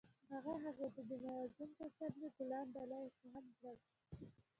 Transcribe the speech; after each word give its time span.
هغه 0.33 0.53
هغې 0.63 0.87
ته 0.95 1.01
د 1.09 1.11
موزون 1.23 1.69
پسرلی 1.77 2.29
ګلان 2.37 2.65
ډالۍ 2.75 3.05
هم 3.31 3.45
کړل. 3.57 3.77